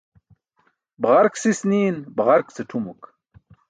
[1.01, 3.01] Baġark sis niin baġark ce tʰumuk.